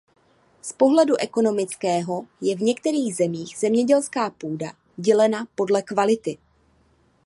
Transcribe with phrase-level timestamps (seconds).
[0.61, 6.37] Z pohledu ekonomického je v některých zemích zemědělská půda dělena podle kvality.